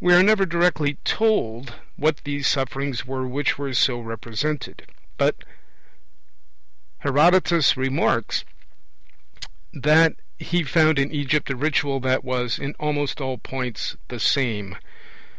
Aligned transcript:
We 0.00 0.12
are 0.12 0.22
never 0.22 0.44
directly 0.44 0.98
told 1.02 1.76
what 1.96 2.18
these 2.24 2.46
'sufferings' 2.46 3.06
were 3.06 3.26
which 3.26 3.56
were 3.56 3.72
so 3.72 4.00
represented; 4.00 4.86
but 5.16 5.34
Herodotus 6.98 7.74
remarks 7.74 8.44
that 9.72 10.16
he 10.38 10.62
found 10.62 10.98
in 10.98 11.10
Egypt 11.10 11.48
a 11.48 11.56
ritual 11.56 12.00
that 12.00 12.22
was 12.22 12.58
'in 12.58 12.74
almost 12.74 13.18
all 13.18 13.38
points 13.38 13.96
the 14.08 14.20
same'. 14.20 14.76